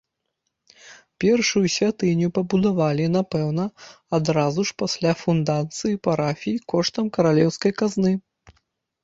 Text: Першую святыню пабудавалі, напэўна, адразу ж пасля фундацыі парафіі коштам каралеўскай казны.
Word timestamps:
Першую 1.23 1.61
святыню 1.73 2.27
пабудавалі, 2.37 3.05
напэўна, 3.17 3.65
адразу 4.19 4.59
ж 4.71 4.75
пасля 4.83 5.11
фундацыі 5.21 6.01
парафіі 6.09 6.57
коштам 6.75 7.13
каралеўскай 7.21 7.73
казны. 7.85 8.11